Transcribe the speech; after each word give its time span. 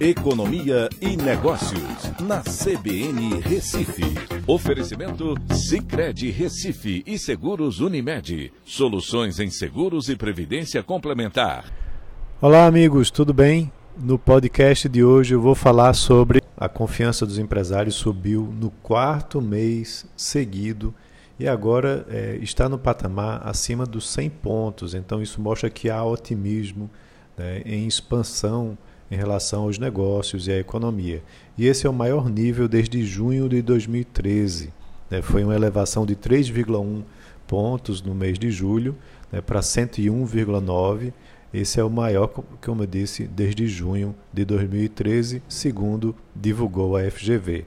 Economia 0.00 0.88
e 0.98 1.14
Negócios, 1.14 2.10
na 2.22 2.40
CBN 2.40 3.38
Recife. 3.42 4.02
Oferecimento 4.46 5.34
Cicred 5.52 6.30
Recife 6.30 7.04
e 7.06 7.18
Seguros 7.18 7.80
Unimed. 7.80 8.50
Soluções 8.64 9.38
em 9.38 9.50
seguros 9.50 10.08
e 10.08 10.16
previdência 10.16 10.82
complementar. 10.82 11.70
Olá, 12.40 12.64
amigos, 12.64 13.10
tudo 13.10 13.34
bem? 13.34 13.70
No 13.94 14.18
podcast 14.18 14.88
de 14.88 15.04
hoje 15.04 15.34
eu 15.34 15.40
vou 15.42 15.54
falar 15.54 15.92
sobre 15.92 16.40
a 16.56 16.66
confiança 16.66 17.26
dos 17.26 17.36
empresários 17.36 17.96
subiu 17.96 18.50
no 18.58 18.70
quarto 18.70 19.38
mês 19.42 20.06
seguido 20.16 20.94
e 21.38 21.46
agora 21.46 22.06
é, 22.08 22.38
está 22.40 22.70
no 22.70 22.78
patamar 22.78 23.46
acima 23.46 23.84
dos 23.84 24.08
100 24.08 24.30
pontos. 24.30 24.94
Então 24.94 25.20
isso 25.20 25.42
mostra 25.42 25.68
que 25.68 25.90
há 25.90 26.02
otimismo 26.02 26.90
né, 27.36 27.60
em 27.66 27.86
expansão 27.86 28.78
em 29.10 29.16
relação 29.16 29.64
aos 29.64 29.78
negócios 29.78 30.46
e 30.46 30.52
à 30.52 30.58
economia. 30.58 31.22
E 31.58 31.66
esse 31.66 31.86
é 31.86 31.90
o 31.90 31.92
maior 31.92 32.30
nível 32.30 32.68
desde 32.68 33.02
junho 33.04 33.48
de 33.48 33.60
2013. 33.60 34.72
Né? 35.10 35.20
Foi 35.20 35.42
uma 35.42 35.54
elevação 35.54 36.06
de 36.06 36.14
3,1 36.14 37.02
pontos 37.46 38.00
no 38.00 38.14
mês 38.14 38.38
de 38.38 38.50
julho 38.50 38.96
né, 39.32 39.40
para 39.40 39.60
101,9. 39.60 41.12
Esse 41.52 41.80
é 41.80 41.84
o 41.84 41.90
maior, 41.90 42.28
como 42.64 42.84
eu 42.84 42.86
disse, 42.86 43.26
desde 43.26 43.66
junho 43.66 44.14
de 44.32 44.44
2013, 44.44 45.42
segundo 45.48 46.14
divulgou 46.34 46.96
a 46.96 47.10
FGV. 47.10 47.64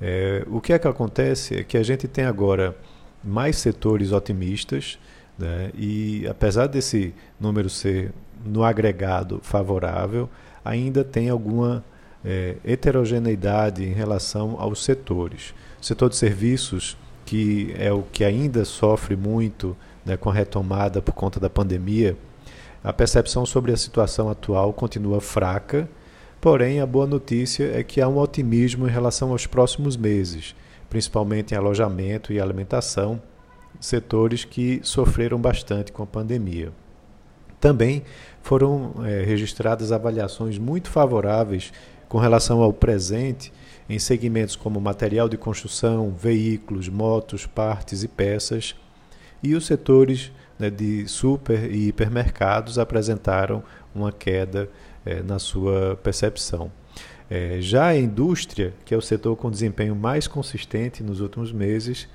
É, 0.00 0.46
o 0.46 0.60
que 0.60 0.72
é 0.72 0.78
que 0.78 0.88
acontece 0.88 1.56
é 1.56 1.62
que 1.62 1.76
a 1.76 1.82
gente 1.82 2.08
tem 2.08 2.24
agora 2.24 2.74
mais 3.22 3.58
setores 3.58 4.12
otimistas, 4.12 4.98
né, 5.38 5.70
e 5.76 6.26
apesar 6.26 6.66
desse 6.66 7.12
número 7.38 7.68
ser 7.68 8.12
no 8.46 8.64
agregado 8.64 9.40
favorável, 9.42 10.30
ainda 10.68 11.02
tem 11.02 11.30
alguma 11.30 11.82
é, 12.24 12.56
heterogeneidade 12.64 13.84
em 13.84 13.92
relação 13.92 14.56
aos 14.58 14.84
setores. 14.84 15.54
O 15.80 15.84
setor 15.84 16.10
de 16.10 16.16
serviços, 16.16 16.96
que 17.24 17.74
é 17.78 17.92
o 17.92 18.02
que 18.02 18.22
ainda 18.22 18.64
sofre 18.64 19.16
muito 19.16 19.76
né, 20.04 20.16
com 20.16 20.28
a 20.28 20.32
retomada 20.32 21.00
por 21.00 21.12
conta 21.12 21.40
da 21.40 21.48
pandemia, 21.48 22.16
a 22.84 22.92
percepção 22.92 23.44
sobre 23.46 23.72
a 23.72 23.76
situação 23.76 24.30
atual 24.30 24.72
continua 24.72 25.20
fraca, 25.20 25.88
porém 26.40 26.80
a 26.80 26.86
boa 26.86 27.06
notícia 27.06 27.72
é 27.74 27.82
que 27.82 28.00
há 28.00 28.08
um 28.08 28.18
otimismo 28.18 28.86
em 28.86 28.90
relação 28.90 29.32
aos 29.32 29.46
próximos 29.46 29.96
meses, 29.96 30.54
principalmente 30.88 31.54
em 31.54 31.56
alojamento 31.56 32.32
e 32.32 32.40
alimentação, 32.40 33.20
setores 33.80 34.44
que 34.44 34.80
sofreram 34.82 35.38
bastante 35.38 35.92
com 35.92 36.02
a 36.02 36.06
pandemia. 36.06 36.72
Também 37.60 38.02
foram 38.42 38.94
é, 39.04 39.22
registradas 39.22 39.92
avaliações 39.92 40.58
muito 40.58 40.88
favoráveis 40.90 41.72
com 42.08 42.18
relação 42.18 42.62
ao 42.62 42.72
presente 42.72 43.52
em 43.88 43.98
segmentos 43.98 44.56
como 44.56 44.80
material 44.80 45.28
de 45.28 45.36
construção, 45.36 46.10
veículos, 46.10 46.88
motos, 46.88 47.46
partes 47.46 48.02
e 48.02 48.08
peças, 48.08 48.74
e 49.42 49.54
os 49.54 49.66
setores 49.66 50.30
né, 50.58 50.68
de 50.68 51.06
super 51.06 51.70
e 51.72 51.88
hipermercados 51.88 52.78
apresentaram 52.78 53.62
uma 53.94 54.12
queda 54.12 54.68
é, 55.06 55.22
na 55.22 55.38
sua 55.38 55.98
percepção. 56.02 56.70
É, 57.30 57.58
já 57.60 57.88
a 57.88 57.96
indústria, 57.96 58.74
que 58.84 58.94
é 58.94 58.96
o 58.96 59.02
setor 59.02 59.36
com 59.36 59.50
desempenho 59.50 59.94
mais 59.94 60.26
consistente 60.26 61.02
nos 61.02 61.20
últimos 61.20 61.52
meses, 61.52 62.08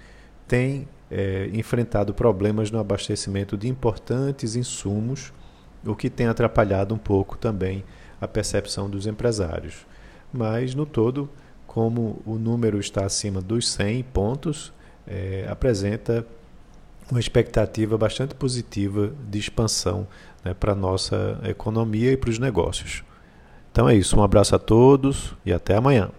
tem 0.47 0.87
é, 1.13 1.47
enfrentado 1.53 2.11
problemas 2.11 2.71
no 2.71 2.79
abastecimento 2.79 3.55
de 3.55 3.67
importantes 3.67 4.55
insumos, 4.55 5.31
o 5.85 5.95
que 5.95 6.09
tem 6.09 6.25
atrapalhado 6.25 6.95
um 6.95 6.97
pouco 6.97 7.37
também 7.37 7.83
a 8.19 8.27
percepção 8.27 8.89
dos 8.89 9.05
empresários. 9.05 9.85
Mas, 10.33 10.73
no 10.73 10.87
todo, 10.87 11.29
como 11.67 12.19
o 12.25 12.35
número 12.35 12.79
está 12.79 13.05
acima 13.05 13.41
dos 13.41 13.69
100 13.69 14.03
pontos, 14.05 14.73
é, 15.05 15.45
apresenta 15.47 16.25
uma 17.11 17.19
expectativa 17.19 17.95
bastante 17.95 18.33
positiva 18.33 19.13
de 19.29 19.37
expansão 19.37 20.07
né, 20.43 20.53
para 20.55 20.71
a 20.71 20.75
nossa 20.75 21.39
economia 21.43 22.11
e 22.11 22.17
para 22.17 22.31
os 22.31 22.39
negócios. 22.39 23.03
Então 23.71 23.87
é 23.87 23.95
isso, 23.95 24.17
um 24.17 24.23
abraço 24.23 24.55
a 24.55 24.59
todos 24.59 25.35
e 25.45 25.53
até 25.53 25.75
amanhã. 25.75 26.09